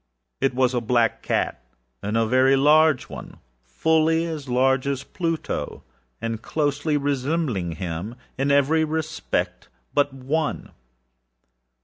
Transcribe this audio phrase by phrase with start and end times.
[0.39, 1.57] It was a black catâa
[2.27, 5.83] very large oneâfully as large as Pluto,
[6.19, 10.71] and closely resembling him in every respect but one.